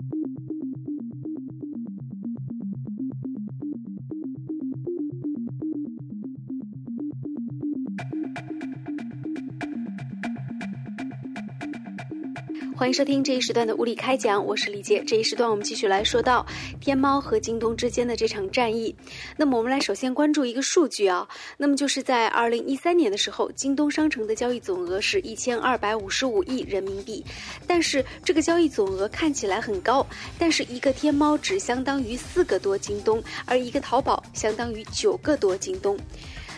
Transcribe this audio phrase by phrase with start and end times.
[0.00, 0.14] Thank
[8.64, 8.69] you.
[12.80, 15.04] 欢迎收听这一时段的物理开讲，我是李杰。
[15.06, 16.46] 这一时段我们继续来说到
[16.80, 18.96] 天猫和京东之间的这场战役。
[19.36, 21.28] 那么我们来首先关注一个数据啊，
[21.58, 27.22] 那么就是在二零一三年的时候，京东商城的交易总额是一千二百五十五亿人民币，
[27.66, 30.06] 但是这个交易总额看起来很高，
[30.38, 35.98] 但是一个天猫只相当于四个多京东，而一个淘宝相当于九个多京东。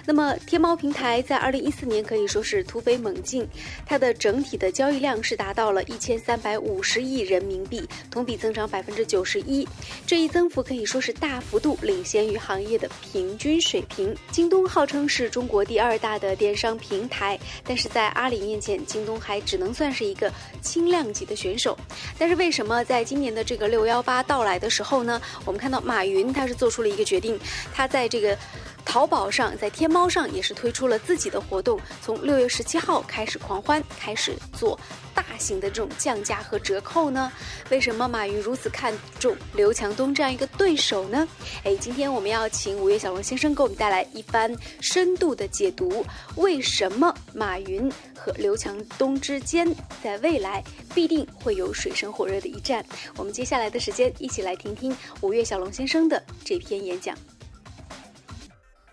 [0.05, 3.47] 那么，天猫平台在二零一四年可以说是突飞猛进，
[3.87, 9.67] 它的整体的交易量是达到了一千三百五十亿人民币，同比增长百分之九十一。
[10.05, 14.13] 这一增幅可以说是大幅度领先于行业的平均水平。
[14.33, 21.79] 京东号称是中国第二大的电商平台，但是在阿里面前，京东还只能算是一个轻量级的选手。
[22.19, 25.23] 但是为什么在今年的这个六幺八到来的时候呢？
[25.45, 27.39] 我们看到马云他是做出了一个决定，
[27.73, 28.37] 他在这个。
[28.85, 34.79] 淘宝上，在天猫上也是推出了自己的活动，从六月十七号开始狂欢，开始做
[35.15, 37.33] 大型的这种降价和折扣呢？
[37.71, 41.27] 为什么马云如此看重刘强东这样一个对手呢？
[41.65, 46.05] 哎，今天我们要请五月小龙先生给我们带来一番深度的解读，
[46.37, 50.63] 为什么马云和刘强东之间在未来
[50.95, 52.85] 必定会有水深火热的一战？
[53.17, 57.17] 我们接下来的时间，一起来听听五月小龙先生的这篇演讲。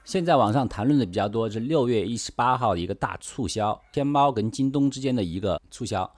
[0.10, 6.12] 现在网上谈论的比较多是六月一十八号的一个大促销，天猫跟京东之间的一个促销。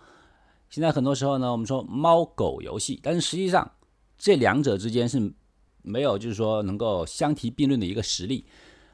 [0.69, 3.69] 现在很多时候呢，我们说猫狗游戏，但是实际上
[4.17, 5.33] 这两者之间是
[5.81, 8.45] 没有就是说能够相提并论的一个实力。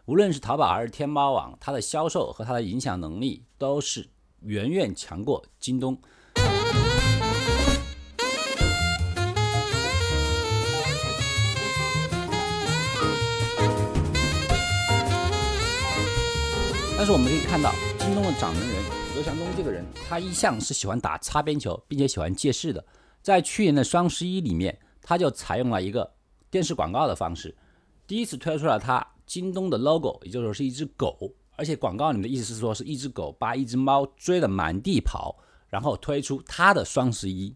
[0.06, 4.10] 无论是淘宝还是天猫网，它的销售和它的影响能力都是
[4.42, 5.96] 远远强过京东。
[17.08, 22.86] 是我们可以看到，京东的掌门人刘强东这个人，他一向是喜欢打擦边球，并且喜欢借势的。
[23.22, 26.12] 在去年的双十一里面，他就采用了一个
[26.52, 27.56] 电视广告的方式，
[28.06, 35.38] 第一次推出了他京东的 logo，也就是说是一只狗，而且广告里的意思是说是一只狗把一只猫追得满地跑，
[35.70, 37.56] 然后推出他的双十一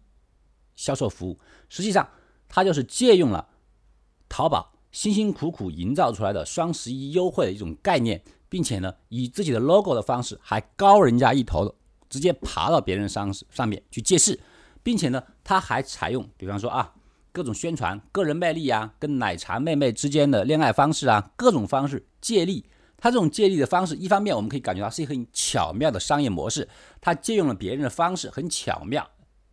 [0.76, 1.38] 销售服务。
[1.68, 2.08] 实际上，
[2.48, 3.46] 他就是借用了
[4.30, 8.24] 淘宝辛辛苦苦营造出来的双十一优惠的一种概念。
[8.52, 11.74] 并且呢，以自己的 logo 的方式还高人家一头，
[12.10, 14.38] 直接爬到别人上上面去借势，
[14.82, 16.92] 并且呢，他还采用，比方说啊，
[17.32, 22.66] 各种宣传个人魅力啊，跟奶茶妹妹之间的恋爱方式啊，各种方式借力。
[22.98, 26.68] 他这种借力的方式，一方面我们可以感觉到是一个很巧妙的商业模式，
[27.00, 29.08] 他借用了别人的方式，很巧妙，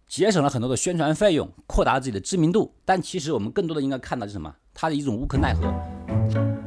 [0.10, 2.76] 节省了很多的宣传费用，扩大了自己的知名度。
[2.84, 4.54] 但其实我们更多的应该看到是什么？
[4.74, 6.59] 他的一种无可奈何。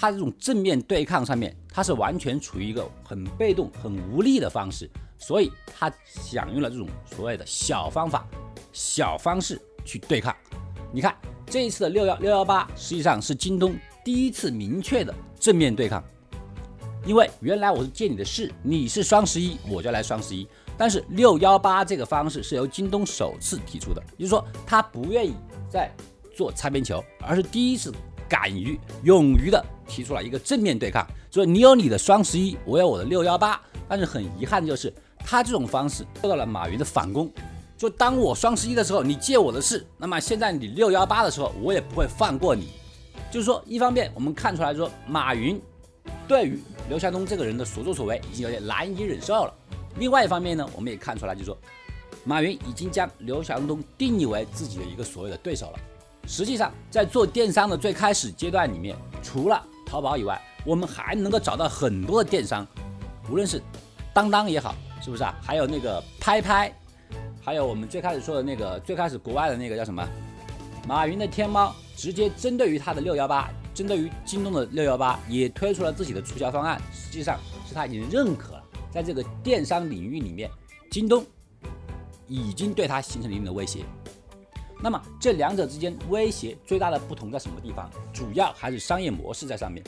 [0.00, 8.26] 他这种正面对抗上面，他是完全处于一个很被动、很无力的方式，所以他想用了这种所谓的小方法、
[8.72, 10.34] 小方式去对抗。
[10.90, 16.02] 你看这一次的六幺六幺八，实际上是京东第一次明确的正面对抗，
[17.04, 20.48] 因为原来我是借你的势，你是双十一，我就来双十一。
[20.78, 25.34] 但是六幺八这个方式是由京东首次提出的，也就是说他不愿意
[25.68, 25.94] 再
[26.34, 27.92] 做擦边球，而是第一次。
[28.30, 33.60] 敢于、勇于的提出了一个正面对抗，所以你有你的双十一，我有我的六幺八。
[33.88, 37.28] 但是很遗憾的就是，他这种方式受到了马云的反攻。
[37.76, 42.68] 就当我双十一的时候，你借我的事，那么现在你六幺八的时候，我也不会放过你。
[43.32, 45.60] 就是说，一方面我们看出来说，马云
[46.28, 49.52] 对于刘强东这个人的所作所为已经有点难以忍受了；
[49.98, 51.58] 另外一方面呢，我们也看出来，就是说，
[52.22, 55.78] 马云已经将刘强东定义为自己的一个所谓的对手了。
[56.30, 62.64] 实际上，在做电商的最开始阶段里面，除了淘宝以外，我们还能够找到很多的电商，
[63.28, 63.60] 无论是
[64.14, 64.72] 当当也好，
[65.02, 65.34] 是不是啊？
[65.42, 66.72] 还有那个拍拍，
[67.42, 70.08] 还有我们最开始说的那个最开始国外的那个叫什么？
[70.86, 76.80] 马云的天猫，直接针对于他的六幺八，针对于京东的六幺八，也推出了自己的促销方案。
[76.92, 78.62] 实际上是他已经认可了，
[78.92, 80.48] 在这个电商领域里面，
[80.92, 81.26] 京东
[82.28, 83.80] 已经对它形成了一定的威胁。
[84.82, 87.90] 那么这两者之间威胁最大的不同在什么地方？
[88.12, 89.84] 主要还是商业模式在上面。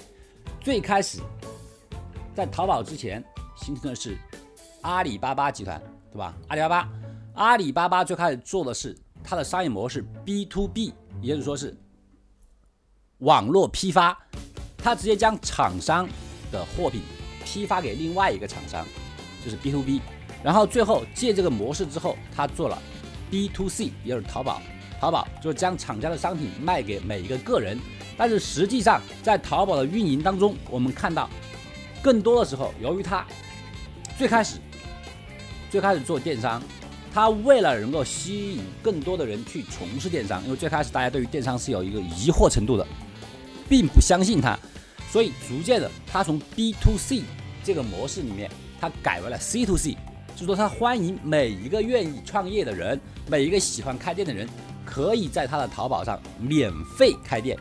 [0.60, 1.18] 最开始
[2.34, 3.24] 在淘宝之前
[3.56, 4.16] 形成的是
[4.82, 5.80] 阿里巴巴集团，
[6.12, 6.34] 对吧？
[6.48, 6.88] 阿里巴巴，
[7.34, 11.74] 阿里巴巴最开始做的是它的商业模式 B to B，也就是说是
[13.18, 14.18] 网络批发，
[14.76, 16.06] 它直接将厂商
[16.50, 17.00] 的货品
[17.44, 18.86] 批发给另外一个厂商，
[19.42, 20.02] 就是 B to B。
[20.44, 22.76] 然后最后借这个模式之后，它做了
[23.30, 24.60] B to C，也就是淘宝。
[25.02, 27.76] 淘宝就是将厂家的商品卖给每一个个人，
[28.16, 31.28] 但是实际上在淘宝的运营当中，我们看到
[32.00, 33.26] 更多的时候，由于它
[34.16, 34.58] 最开始
[35.68, 36.62] 最开始做电商，
[37.12, 42.86] 它为了能够吸引更多的人去从事电商，因为最开始大家对于电商是有一个疑惑程度的，
[43.68, 44.56] 并不相信它，
[45.10, 47.22] 所以逐渐的，它从 B to C
[47.64, 48.48] 这个模式里面，
[48.80, 49.96] 它改为了 C to C，
[50.36, 54.48] 就是说它欢迎每一个愿意创业的人，每一个喜欢开店的人。
[54.92, 57.58] 可以在他的淘宝上免费开店。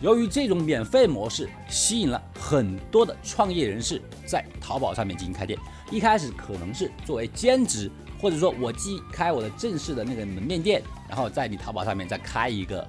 [0.00, 5.58] 由于这种免费模式吸引了很多的创业人士在淘宝上面进行开店。
[5.90, 12.88] 一开始可能是作为兼职，或者说我既开我的正式的那个门面店，然后在你淘宝上面再开一个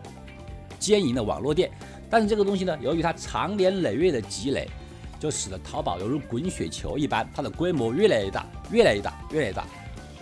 [0.80, 1.70] 兼营的网络店。
[2.10, 4.66] 但是这个东西呢，由于它长年累月的积累，
[5.20, 9.66] 就使得淘宝犹如滚雪球一般，它的规模越来越大，越来越大，越来越大，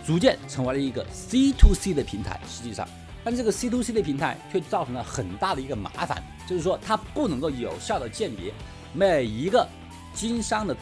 [0.04, 2.40] 逐渐成为了一个 C to C 的平台。
[2.48, 2.88] 实际上。
[3.22, 8.52] 但这个 C to C 的平台却造成了很大的一个麻烦，就是说它不能够有效的鉴别
[8.92, 9.66] 每一个
[10.14, 10.74] 经商的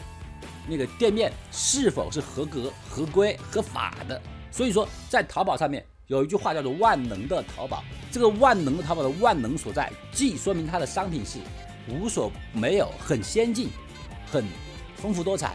[0.67, 4.21] 那个店面是否是合格、合规、合法的。
[4.51, 7.83] 所以说，在淘宝上面有一句话叫做“万能的淘宝”。
[8.11, 11.37] 这个万能的淘宝的万能所在，既说明它的商品是
[11.87, 13.69] 无所没有、很先进、
[14.31, 14.43] 很
[14.95, 15.49] 丰富多彩；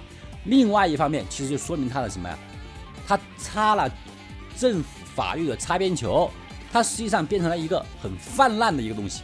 [0.44, 2.38] 另外一方面，其实就说明它的什么呀？
[3.06, 3.90] 它擦了
[4.56, 6.30] 政府法律的擦边球。
[6.74, 9.22] 它实际上变成了一个很泛滥的一个东西，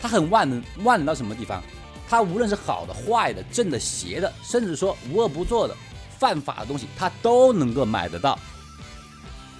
[0.00, 1.62] 它很万能，万能到什么地方？
[2.08, 5.76] 它无论是好的、坏的、正的、邪的，甚至说无恶不作的、
[6.18, 8.36] 犯法的东西，它都能够买得到。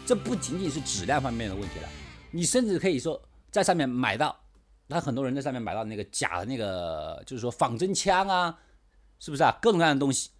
[0.04, 1.88] 这不仅仅是质量方面的问题了，
[2.32, 3.22] 你甚至可以说
[3.52, 4.36] 在上面买到，
[4.88, 8.58] 那很多人在上面买到那个假的那个，就是说仿真枪啊，
[9.20, 9.56] 是不是啊？
[9.62, 10.30] 各种各样的东西，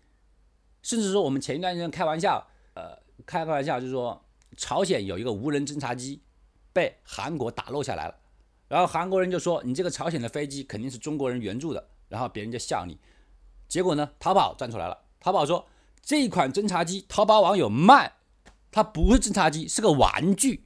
[0.82, 2.44] 甚至说我们前一段时间开玩笑，
[2.74, 4.20] 呃，开个玩笑就是说，
[4.56, 6.20] 朝鲜有一个无人侦察机。
[6.72, 8.14] 被韩国打落下来了，
[8.68, 12.98] 然后韩国人就说：“你这个朝鲜的飞机肯定是中国人援助的。”然后别人就笑你。
[13.68, 14.98] 结果呢，淘宝站出来了。
[15.20, 15.66] 淘宝说
[16.02, 18.14] ：“这款侦察机淘宝网有卖，
[18.70, 20.64] 它不是侦察机，是个玩具。”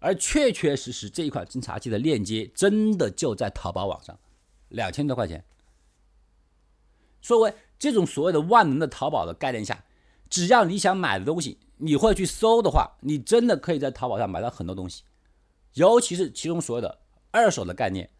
[0.00, 4.18] 而确确实实这一款侦察机的链接真的就在淘宝网上，
[4.68, 5.44] 两千多块钱。
[7.20, 9.84] 作为这种所谓的万能的淘宝的概念下，
[10.30, 15.02] 只要你想买的东西，你会去搜的话，你真的可以在淘宝上买到很多东西。
[15.78, 16.98] 尤其是其中所有的
[17.30, 18.10] 二手的概念，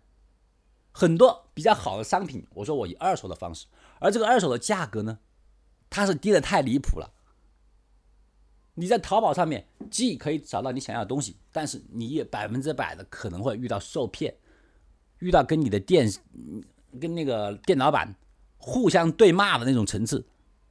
[0.92, 3.66] 很多比较好的商品，我说我以二手的方式，
[3.98, 5.18] 而这个二手的价格呢，
[5.90, 7.12] 它是低的太离谱了。
[8.74, 14.36] 你在淘宝上面既可以找到你想要的东西，但是你也百分之百的可能会遇到受骗，
[15.18, 16.08] 遇到跟你的店
[17.00, 18.14] 跟那个店老板
[18.56, 20.24] 互相对骂的那种层次，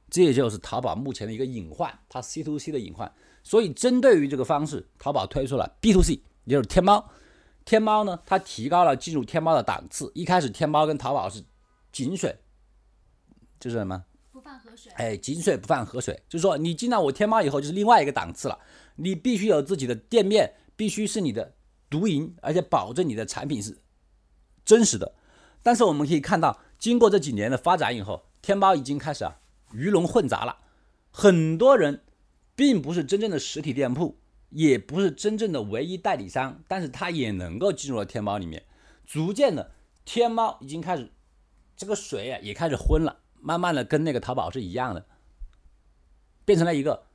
[0.08, 3.12] 这也就是淘宝目前的一个隐患，它 C to C 的隐患。
[3.42, 6.22] 所以针对于这个方式，淘宝推出了 B to C。
[6.48, 7.10] 也就是天猫，
[7.66, 10.10] 天猫呢，它提高了进入天猫的档次。
[10.14, 11.44] 一开始天猫跟淘宝是
[11.92, 12.38] 井水，
[13.60, 14.02] 就是什么？
[14.32, 14.90] 不犯河水。
[14.92, 18.58] 哎，井水不犯河水，就是说你进到我天猫以后，就是另外一个档次了。
[18.96, 21.54] 你必须有自己的店面，必须是你的
[21.90, 23.82] 独营，而且保证你的产品是
[24.64, 25.14] 真实的。
[25.62, 29.38] 但是我们可以看到，经过这几年的发展以后，天猫已经开始啊
[29.74, 30.56] 鱼龙混杂了，
[31.10, 32.00] 很多人
[32.56, 34.18] 并不是真正的实体店铺。
[34.50, 38.64] 也不是真正的唯一代理商，但是它也能够进入了天猫里面。
[39.04, 39.72] 逐渐的，
[40.04, 41.10] 天猫已经开始，
[41.76, 45.06] 这个水啊也开始昏了，慢慢的跟那个淘宝是一样的，
[46.44, 47.06] 变成了一个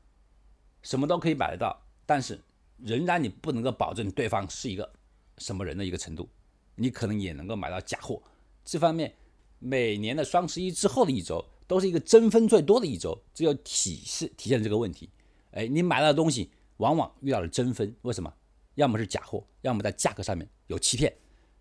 [0.82, 2.40] 什么都可以买得到，但是
[2.78, 4.94] 仍然你不能够保证对方是一个
[5.38, 6.30] 什么人的一个程度，
[6.76, 8.22] 你可能也能够买到假货。
[8.64, 9.16] 这方面，
[9.60, 15.10] 每年的双十一之后的一周都是一个争分最多的一周，这就体示体现这个问题。
[15.52, 16.52] 哎，你买到的东西。
[16.78, 18.34] 往往遇到了真分，为什么？
[18.76, 21.14] 要么是假货，要么在价格上面有欺骗。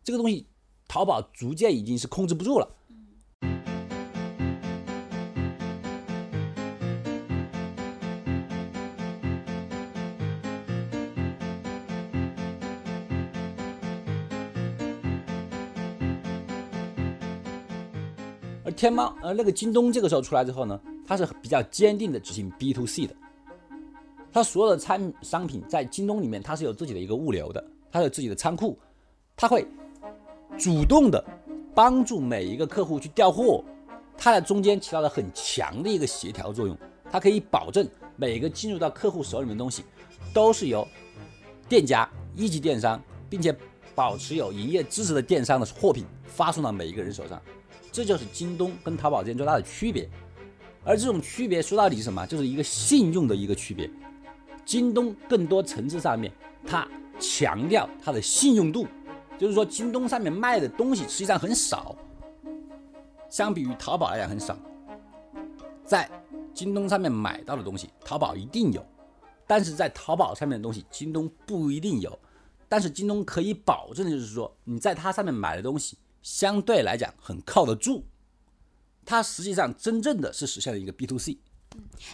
[0.03, 0.47] 这个东西，
[0.89, 2.77] 淘宝逐渐已经是控制不住了。
[18.65, 23.15] 而天猫，而那个京东这个时候出来之后呢，它是比较坚定的执行 B to C 的。
[24.33, 28.79] 它所有的产商品在京东里面，它是有自己的一个物流的，它有自己的仓库，
[29.37, 29.67] 它会
[30.59, 31.23] 主动的
[31.75, 33.63] 帮助每一个客户去调货，
[34.17, 36.77] 它在中间起到了很强的一个协调作用，
[37.11, 37.87] 它可以保证
[38.17, 39.85] 每个进入到客户手里面的东西
[40.33, 40.87] 都是由
[41.69, 43.55] 店家一级电商，并且
[43.95, 47.41] 保持有营业资质的电商的货品发送到每一个人手上，
[47.91, 50.09] 这就是京东跟淘宝之间最大的区别。
[50.85, 52.27] 而这种区别说到底是什么？
[52.27, 53.89] 就是一个信用的一个区别。
[54.65, 56.33] 京东更多层次上面，
[56.67, 56.87] 它
[57.19, 58.87] 强调它的信用度，
[59.39, 61.97] 就是说京东上面卖的东西实际上很少，
[63.29, 64.57] 相比于淘宝来讲很少。
[65.85, 66.09] 在
[66.55, 68.81] 京东上面买到的东西，淘宝一定有；
[69.47, 72.19] 但是在淘宝上面的东西，京东不一定有。
[72.69, 78.05] 但是京东可以保证的就是说，你在它上面买的东西，相对来讲很靠得住。
[79.05, 81.37] 它实际上真正的是实现了一个 B to C。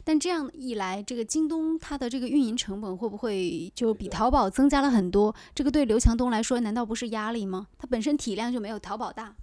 [0.04, 5.34] 但这样一来，这个京东它的这个运营成本会不会就比淘宝增加了很多？
[5.54, 7.66] 这个对刘强东来说，难道不是压力吗？
[7.78, 9.34] 它本身体量就没有淘宝大。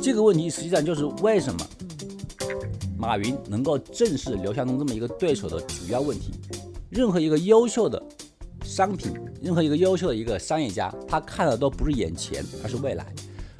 [0.00, 1.60] 这个问题实际上就是为什么
[2.96, 6.32] 马云能够正视刘强东这么一个对手的主要问题。
[6.88, 8.02] 任何一个优秀的。
[8.78, 13.04] 商品，任何一个优秀的一个商业家，他看的都不是眼前，而是未来。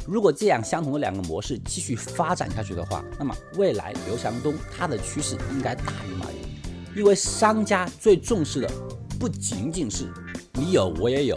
[0.07, 8.71] 如果这样相同的两个模式继续发展下去的话，那么未来刘强东他的趋势应该大于马云，因为商家最重视的
[9.19, 10.05] 不仅仅是
[10.53, 11.37] 你有我也有，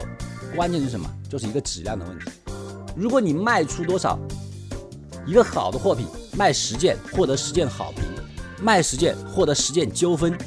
[0.55, 1.09] 关键是什么？
[1.27, 2.25] 就是一个质量的问题。
[2.95, 4.19] 如果你卖出多少，
[5.25, 6.05] 一个好的货品
[6.37, 8.03] 卖十件获得十件好评，
[8.61, 10.37] 卖十件获得十件纠纷，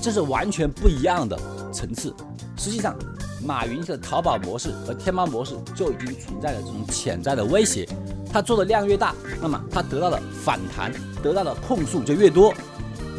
[0.00, 1.36] 这是完全不一样的
[1.72, 2.14] 层次。
[2.56, 2.96] 实际上，
[3.44, 7.86] 马云的淘宝模式和天猫模式就已经存在着这种潜在的威胁。
[8.32, 10.92] 他做的量越大，那么他得到的反弹、
[11.22, 12.52] 得到的控诉就越多。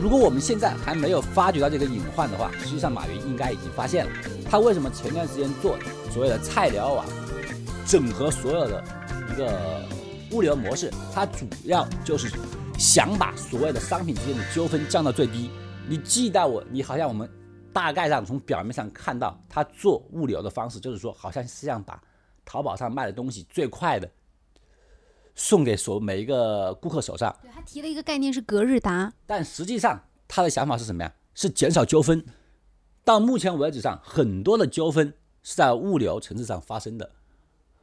[0.01, 4.11] 如果我们现在还没有发觉到这个隐患的话，实际上马云应该已经发现了。
[4.49, 5.77] 他为什么前段时间做
[6.11, 7.05] 所谓的菜鸟网，
[7.85, 8.83] 整合所有的
[9.31, 9.83] 一个
[10.31, 10.91] 物流模式？
[11.13, 12.29] 他主要就是
[12.77, 15.49] 想把所谓的商品之间的纠纷降到最低。
[15.87, 17.29] 你记到我，你好像我们。
[17.75, 22.01] 大概上从表面上看到，他做物流的方式就是说，好像是想把
[22.45, 24.09] 淘宝上卖的东西最快的
[25.35, 27.37] 送给所每一个顾客手上。
[27.41, 31.13] 对他提了一个概念是隔日达，但实际上他的想法是什么呀？
[31.33, 32.25] 是减少纠纷。
[33.03, 35.13] 到目前为止上，很多的纠纷
[35.43, 37.11] 是在物流层次上发生的。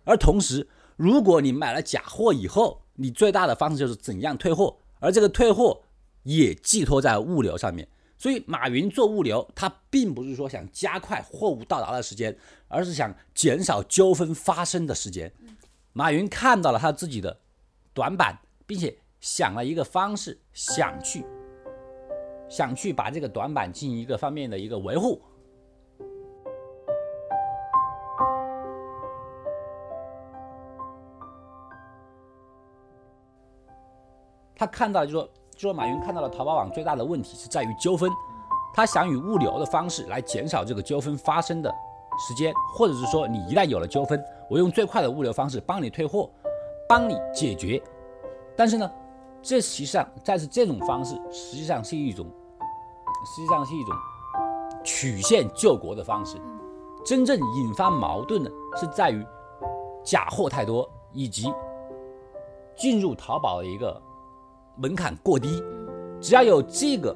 [0.05, 5.83] 而同时，如果你买了假货以后，你最大的方式就是怎样退货，而这个退货
[6.23, 7.87] 也寄托在物流上面。
[8.23, 12.38] 所以，马云做物流，他并不是说想加快货物到达的时间，
[12.69, 15.33] 而是想减少纠纷发生的时间。
[15.93, 17.41] 马云看到了他自己的
[17.93, 21.25] 短板，并且想了一个方式，想去
[22.49, 25.21] 想去把这个短板进行一个方面的一个维护。
[34.55, 35.29] 他看到就说。
[35.62, 38.11] 说马云看到了淘宝网最大的问题是在于纠纷，
[38.75, 41.73] 他想以物流的方式来减少这个纠纷发生的
[42.19, 46.28] 时间，或者是说你一旦有了纠纷，我用最快的物流方式帮你退货，
[46.88, 47.81] 帮你解决。
[48.57, 48.90] 但是呢，
[49.40, 52.26] 这实际上但是这种方式实际上是一种，
[53.25, 53.95] 实际上是一种
[54.83, 56.38] 曲线救国的方式。
[57.04, 59.25] 真正引发矛盾的是在于
[60.02, 61.54] 假货太多，以及
[62.75, 64.02] 进入淘宝的一个。
[64.76, 65.62] 门槛过低，
[66.21, 67.14] 只要有这个，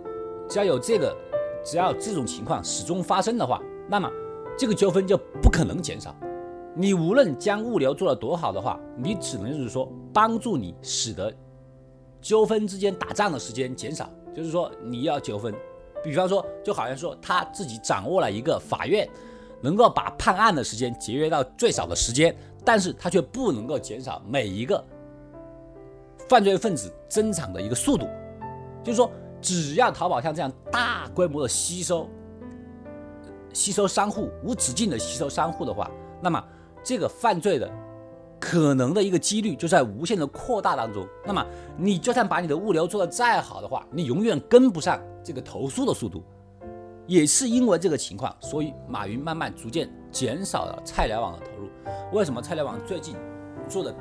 [0.49, 1.17] 只要有这个，
[1.65, 4.11] 只要这种情况始终发生的话，那么
[4.59, 6.15] 这个纠纷就不可能减少。
[6.75, 11.33] 你无论将物流做得多好的话，你只能就是说帮助你使得
[12.21, 14.09] 纠纷之间打仗的时间减少。
[14.35, 15.55] 就是说你要纠纷，
[16.05, 19.09] 比方说就好像说他自己掌握了一个法院
[19.63, 24.85] 能够把判案的时间节约到最少的时间，但是他却不能够减少每一个。
[26.29, 28.09] 犯罪分子增长的一个速度，
[28.83, 32.09] 就是说，只要淘宝像这样大规模的吸收、
[33.53, 35.91] 吸收商户、无止境的吸收商户的话，
[36.21, 36.43] 那么
[36.83, 37.71] 这个犯罪的
[38.41, 41.07] 可能的一个几率就在无限的扩大当中。
[41.25, 41.45] 那么
[41.77, 46.23] 你就算把你的物流做得再好的话，你永远跟不上这个投诉的速度。
[47.07, 51.69] 也是因为这个情况，所以马云慢慢逐渐减少了菜鸟网的投入。
[52.13, 53.15] 为什么菜鸟网最近
[53.69, 53.95] 做的？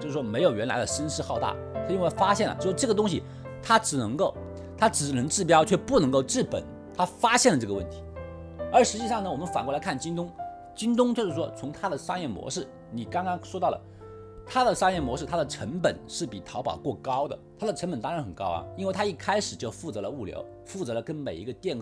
[0.00, 1.54] 就是说没有原来的声势浩大，
[1.86, 3.22] 是因为发现了，就是这个东西，
[3.62, 4.34] 它只能够，
[4.76, 6.64] 它只能治标，却不能够治本。
[6.96, 8.02] 他发现了这个问题，
[8.70, 10.30] 而实际上呢，我们反过来看京东，
[10.74, 13.80] 京东就是说从它的商业模式，你刚刚说到了，
[14.44, 17.38] 它的商业模式，它的成本是比淘宝过高的。
[17.58, 21.80] 它的成本当然很高啊，因为它一开始就负责了物流，负责了跟每一个店、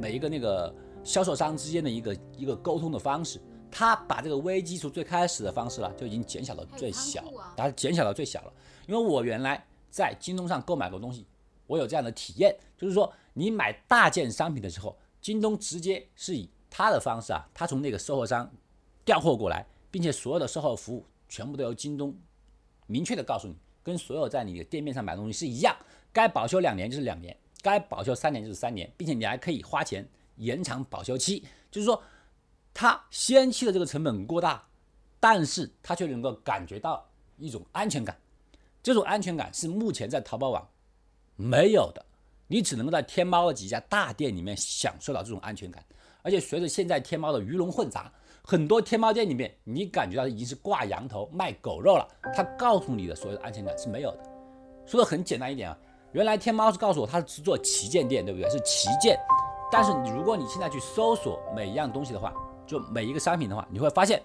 [0.00, 3.40] 每一个那个销售商之间的一个一个沟通的方式。
[3.70, 7.22] 它把这个危机从最开始的方式了，就已经减小到最小，
[7.56, 8.52] 把它减小到最小了。
[8.86, 11.26] 因为我原来在京东上购买过东西，
[11.66, 18.50] 我有这样的体验，就是说你买大件商品的时候，京东直接是以他的方式啊，他从那个售后商
[19.04, 22.16] 调货过来，并且所有的售后服务全部都由京东
[22.86, 25.76] 明确的告诉你，跟所有在你的店面上买东西是一样，
[26.12, 32.02] 该保修两年就是两年，该保修三年就是三年，并且你还可以花钱延长保修期，就是说。
[32.80, 34.66] 他先期的这个成本过大，
[35.20, 37.06] 但是他却能够感觉到
[37.36, 38.18] 一种安全感，
[38.82, 40.66] 这种安全感是目前在淘宝网
[41.36, 42.02] 没有的，
[42.46, 45.84] 你只能够在天猫的几家大店里面享受到这种安全感。
[46.22, 48.10] 而且随着现在天猫的鱼龙混杂，
[48.42, 54.22] 很多天猫店里面你感觉到已经是挂羊头卖狗肉了，他告诉你的所有的安全感是没有的。
[54.86, 55.76] 说的很简单一点啊，
[56.12, 58.48] 原来天猫是告诉我它是做旗舰店，对不对？
[58.48, 59.18] 是旗舰，
[59.70, 62.32] 但是你如果你现在去搜索每一样东西的话，
[62.70, 64.22] 就每一个商品的话，你会发现，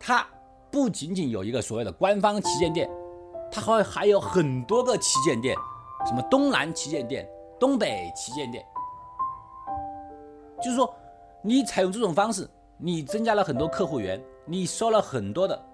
[0.00, 0.26] 它
[0.68, 2.90] 不仅仅有一个所谓的官方旗舰店，
[3.52, 5.56] 它还还有很多个旗舰店，
[6.04, 7.24] 什么东南旗舰店、
[7.56, 8.66] 东北旗舰店。
[10.60, 10.92] 就是说，
[11.40, 15.64] 你采用这种方式，你增加了很多客户源，你收了很多的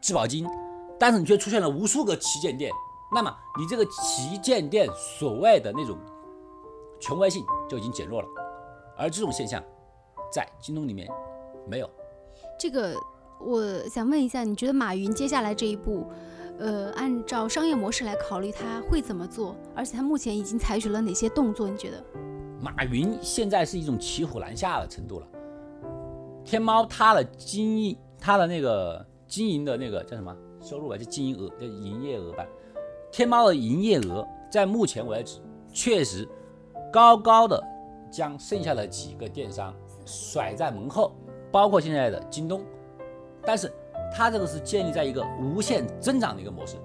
[0.00, 0.48] 质保金，
[0.96, 2.70] 但是你却出现了无数个旗舰店，
[3.12, 5.98] 那么你这个旗舰店所谓的那种
[7.00, 8.28] 权威性就已经减弱了，
[8.96, 9.60] 而这种现象。
[10.30, 11.08] 在京东里面
[11.66, 11.90] 没有
[12.58, 12.94] 这个，
[13.40, 16.06] 我想问一下，你觉得马云接下来这一步，
[16.58, 19.54] 呃，按照商业模式来考虑，他会怎么做？
[19.74, 21.68] 而且他目前已经采取了哪些动作？
[21.68, 22.02] 你觉得？
[22.60, 25.26] 马云现在是一种骑虎难下的程度了。
[26.44, 30.96] 天猫它的经营，它的那个经营的那个叫什么收入吧？
[30.96, 32.44] 就经营额，叫营业额吧。
[33.12, 35.40] 天猫的营业额在目前为止
[35.72, 36.28] 确实
[36.92, 37.62] 高高的
[38.10, 39.72] 将剩下的几个电商。
[40.08, 41.12] 甩在门后，
[41.52, 42.62] 包括现在的京东，
[43.42, 43.70] 但是
[44.10, 46.76] 它这个是建立在一个无限增长的一个模式，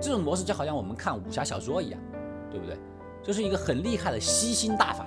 [0.00, 2.00] 这种模式就好像我们看武侠小说一样，
[2.50, 2.78] 对不对？
[3.22, 5.06] 就是一个很厉害的吸星大法，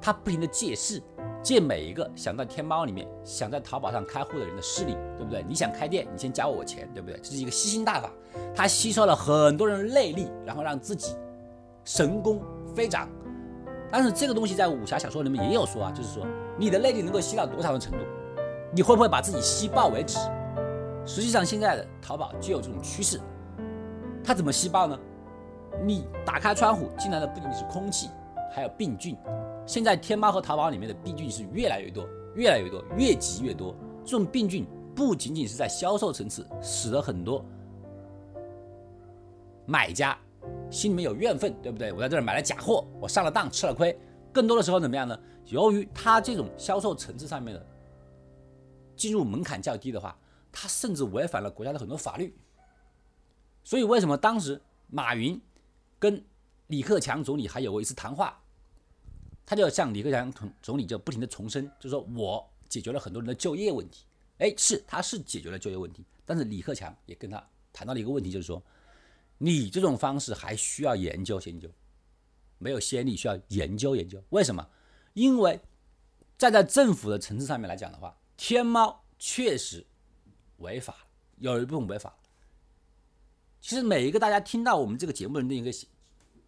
[0.00, 1.02] 它不停的借势，
[1.42, 5.44] 借每一个想在天猫里面、想在淘宝上开户的人的势力，对不对？
[5.46, 7.18] 你想开店，你先交我钱，对不对？
[7.20, 8.10] 这是一个吸星大法，
[8.54, 11.14] 它吸收了很多人的内力，然后让自己
[11.84, 12.40] 神功
[12.74, 13.08] 飞涨。
[13.90, 16.24] 但是这个东西在武侠小说里面也有说啊，就是说
[16.60, 18.04] 你的内力能够吸到多少的程度，
[18.70, 20.18] 你会不会把自己吸爆为止？
[21.06, 23.18] 实际上现在的淘宝就有这种趋势，
[24.22, 24.98] 它怎么吸爆呢？
[25.82, 28.10] 你打开窗户进来的不仅仅是空气，
[28.52, 29.16] 还有病菌。
[29.64, 33.74] 现在天猫和淘宝里面的病菌是越来越多，越来越多，越积越多。
[34.04, 37.42] 这种病菌不仅仅是在销售层次，使得很多
[39.64, 40.14] 买家。
[40.70, 41.90] 心里面有怨愤，对不对？
[41.90, 43.98] 我在这儿买了假货，我上了当，吃了亏。
[44.32, 45.18] 更多的时候怎么样呢？
[45.50, 47.66] 由于他这种销售层次上面的
[48.96, 50.18] 进入门槛较低的话，
[50.50, 52.34] 他甚至违反了国家的很多法律。
[53.62, 55.40] 所以为什么当时马云
[55.98, 56.24] 跟
[56.68, 58.42] 李克强总理还有过一次谈话，
[59.44, 64.04] 他就向李克强总总理就不停的重申，就说我解决了很多人的就业问题。
[64.38, 68.62] 哎，是他是解决了就业问题，但是李克强也跟他谈到了一个问题，就是说。
[69.42, 71.66] 你这种方式还需要研究研究，
[72.58, 74.22] 没有先例，需要研究研究。
[74.28, 74.68] 为什么？
[75.12, 75.60] 因为
[76.38, 79.86] 站在政府的层次上面来讲的话，天猫确实
[80.58, 80.94] 违法，
[81.38, 82.16] 有一部分违法。
[83.60, 85.70] 其实每一个大家听到我们这个节目的人都应该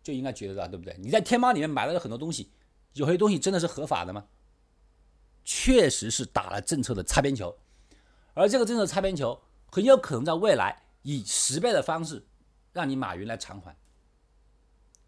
[0.03, 0.96] 就应该觉得，对不对？
[0.98, 2.51] 你在天猫里面买了很多东西，
[2.94, 4.27] 有些东西真的是合法的吗？
[5.44, 7.57] 确实是打了政策的擦边球，
[8.35, 12.27] 而这个政策擦边球很有可能在未来以十倍的方式。
[12.72, 13.77] 让你马云来偿还，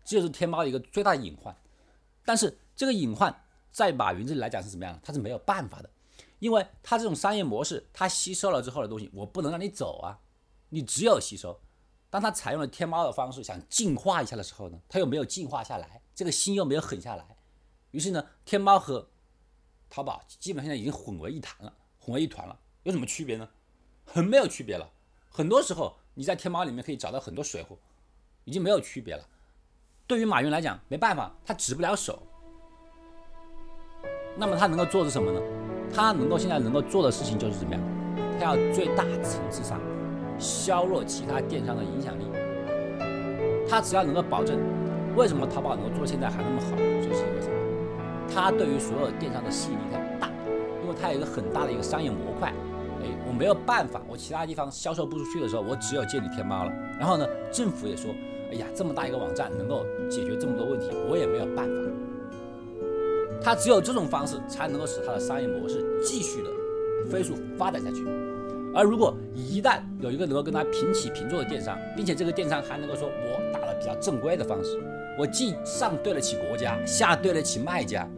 [0.04, 1.56] 这就是天猫的一个最大的隐患。
[2.22, 3.34] 但是这个隐患
[3.74, 4.96] 在马云这里来讲是怎么样？
[5.02, 5.90] 他是没有办法的，
[6.38, 10.20] 因为他这种商业模式，他吸收了之后的东西，我不能让你走啊，
[10.68, 11.60] 你只有吸收。
[12.08, 17.26] 当他采用了天猫的方式想进化一下的时候呢，他又没有进化下来，这个心又没有狠下来。
[17.90, 19.10] 于是呢，天猫和
[19.90, 22.56] 淘宝基本上已经混为一谈了，混为一团了。
[22.84, 23.48] 有什么区别呢？
[24.04, 24.88] 很没有区别了。
[25.28, 25.96] 很多时候。
[26.16, 27.76] 你在天猫里面可以找到很多水货，
[28.44, 29.28] 已经没有区别了。
[30.06, 32.22] 对于马云来讲，没办法，他止不了手。
[34.36, 35.40] 那么他能够做的是什么呢？
[35.94, 37.80] 他能够现在能够做的事情就是怎么样？
[38.38, 39.80] 他要最大层次上
[40.38, 42.24] 削弱其他电商的影响力。
[43.68, 44.58] 他只要能够保证，
[45.16, 47.54] 为什么淘宝能够做到现在还那么好，就是因为什么？
[48.34, 50.28] 他对于所有电商的吸引力太大，
[50.82, 52.52] 因为它有一个很大的一个商业模块。
[53.02, 56.72] 哎，我没有办法，我其他地方销售不出去的时候，我只有借你天猫了。
[56.98, 58.10] 然后呢，政府也说，
[58.50, 61.90] 哎呀，这么大一个网站能够解决这么多问题，我也没有办法。
[63.44, 66.48] 他只有这种方式才能够使他的商业模式继续的
[67.10, 68.02] 飞速发展下去。
[68.74, 74.82] 而如果一旦有一个能够跟他平起平坐的电商，并且这个电商还能够说我打了比较正规的方式，
[75.18, 78.08] 我既上对得起国家，下对得起卖家，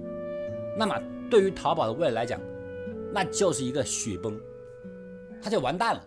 [0.79, 0.97] 那么
[1.29, 2.41] 对于淘宝的未来来讲，
[3.12, 4.39] 那就是一个雪崩，
[5.43, 6.03] 他就完蛋了。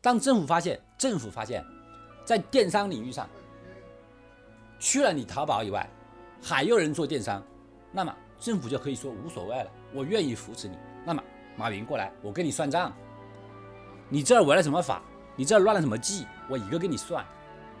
[0.00, 1.64] 当政府发现，政府发现，
[2.24, 3.28] 在电商领域上，
[4.78, 5.90] 去了你淘宝以外，
[6.42, 7.42] 还有人做电商，
[7.92, 10.76] 那么政府就可以说无所谓了，我愿意扶持你。
[11.04, 11.22] 那么
[11.56, 12.92] 马云过来，我跟你算账，
[14.08, 15.02] 你这儿违了什么法？
[15.34, 16.26] 你这儿乱了什么纪？
[16.48, 17.24] 我一个给你算。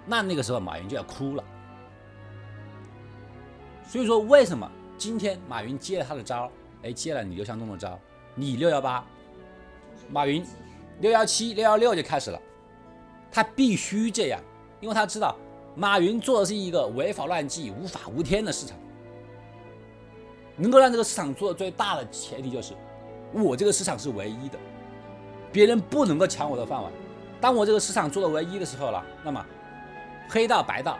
[0.04, 1.44] 那那个时候马云就要哭了。
[3.86, 6.50] 所以说，为什么今天马云接了他的招？
[6.82, 7.98] 哎，接了你刘强东的招，
[8.34, 9.04] 你六幺八，
[10.10, 10.44] 马云
[11.00, 12.40] 六幺七、六幺六就开始了。
[13.30, 14.40] 他必须这样，
[14.80, 15.36] 因为他知道
[15.76, 18.76] 马云做的是一个违法乱纪、无法无天的市场。
[20.56, 22.72] 能够让这个市场做的最大的前提就是，
[23.32, 24.58] 我这个市场是唯一的，
[25.52, 26.90] 别人不能够抢我的饭碗。
[27.42, 29.44] 当我这个市场做的唯一的时候了，那么
[30.30, 30.98] 黑道白道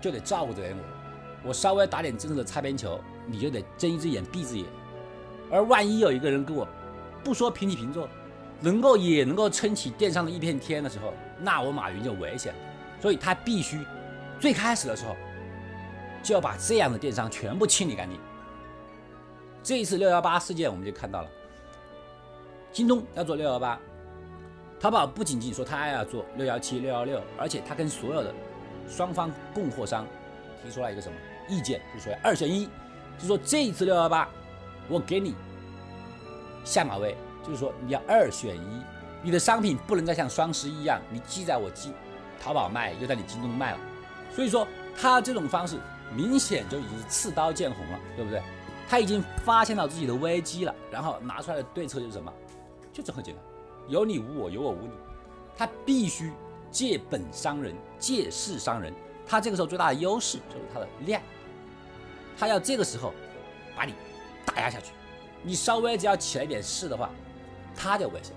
[0.00, 4.64] 就得照顾着我，我稍微打点政策的擦边球，你就得睁一只眼闭一只眼。
[5.50, 6.64] 而万一有一个人跟我
[7.24, 8.08] 不说平起平坐，
[8.60, 12.58] 能够也能够撑起电商的一片天的时候，那我马云就危险了。
[13.00, 13.80] 所以他必须
[14.40, 15.16] 最开始的时候
[16.22, 18.18] 就要把这样的电商全部清理干净。
[19.62, 21.28] 这一次六幺八事件，我们就看到了，
[22.72, 23.78] 京东要做六幺八，
[24.80, 28.34] 淘宝不仅仅说他要做六幺七、六幺六，而且他跟所有的
[28.88, 30.06] 双方供货商
[30.62, 31.14] 提出了一个什么
[31.48, 32.68] 意见，就是说二选一，
[33.18, 34.28] 就说这一次六幺八，
[34.88, 35.34] 我给你
[36.64, 38.82] 下马威，就是说你要二选一，
[39.22, 41.92] 你的商品不能再像双十一一样，你记在我记
[42.40, 43.78] 淘宝卖，又在你京东卖了，
[44.34, 45.78] 所以说他这种方式
[46.14, 48.42] 明显就已经是刺刀见红了，对不对？
[48.88, 52.32] 他已经发现到自己的危机了，然后拿出来的对策就是什么？
[52.92, 53.44] 就这么简单，
[53.86, 54.90] 有你无我，有我无你。
[55.56, 56.32] 他必须
[56.70, 58.92] 借本伤人，借势伤人。
[59.26, 61.20] 他这个时候最大的优势就是他的量，
[62.38, 63.12] 他要这个时候
[63.76, 63.92] 把你
[64.46, 64.92] 打压下去。
[65.42, 67.10] 你稍微只要起来一点势的话，
[67.76, 68.32] 他就危险。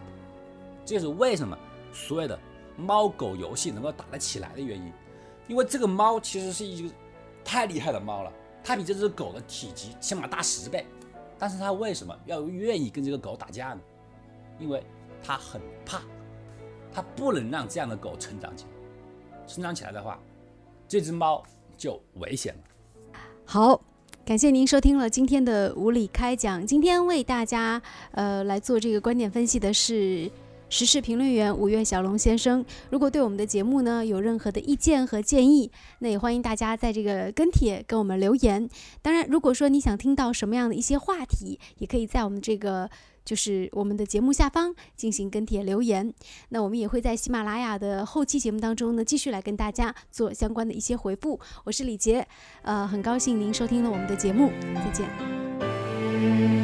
[0.85, 1.57] 这是为什么
[1.93, 2.37] 所谓的
[2.77, 4.91] 猫狗游戏能够打得起来的原因，
[5.47, 6.93] 因为这个猫其实是一个
[7.43, 8.31] 太厉害的猫了。
[8.63, 10.85] 它比这只狗的体积起码大十倍，
[11.39, 13.81] 但是它为什么要愿意跟这个狗打架呢？
[14.59, 14.83] 因为
[15.23, 16.01] 它很怕，
[16.93, 18.69] 它不能让这样的狗成长起来。
[19.47, 20.19] 成长起来的话，
[20.87, 21.43] 这只猫
[21.75, 23.19] 就危险了。
[23.45, 23.81] 好，
[24.23, 26.65] 感谢您收听了今天的无理开讲。
[26.65, 27.81] 今天为大家
[28.11, 30.31] 呃来做这个观点分析的是。
[30.71, 38.69] 时事评论员五月小龙先生，如果对我们的节目呢有任何的意见和建议，那也欢迎大家在这个跟帖跟我们留言。
[39.01, 42.89] 当然，如果说你想听到什么样的一些话题，也可以在我们这个
[43.25, 46.13] 就是我们的节目下方进行跟帖留言。
[46.49, 51.37] 那我们也会在喜马拉雅的后期节目当中呢，继续来跟大家做相关的一些回复。
[51.65, 52.25] 我是李杰，
[52.61, 56.60] 呃，很高兴您收听了我们的节目，再见。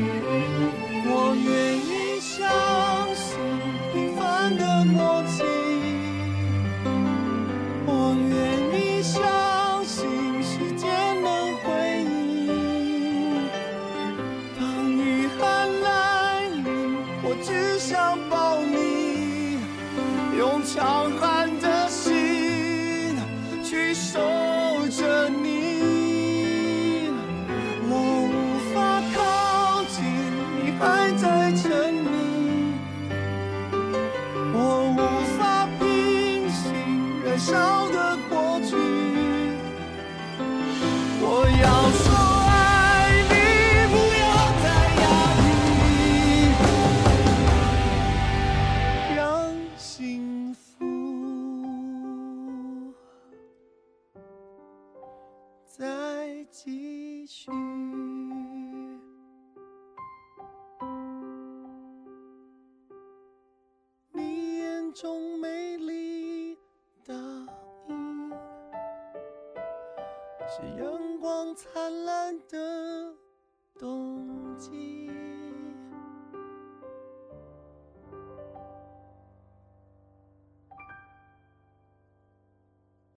[37.58, 38.76] 要的过去，